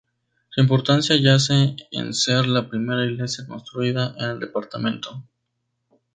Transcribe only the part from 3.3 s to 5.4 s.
construida en el departamento.